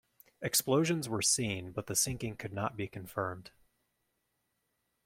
Explosions 0.41 1.07
were 1.07 1.21
seen, 1.21 1.71
but 1.71 1.85
the 1.85 1.95
sinking 1.95 2.35
could 2.35 2.53
not 2.53 2.75
be 2.75 2.87
confirmed. 2.87 3.51